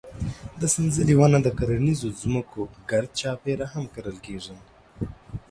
[0.59, 4.55] د سنځلې ونه د کرنیزو ځمکو ګرد چاپېره هم کرل کېږي.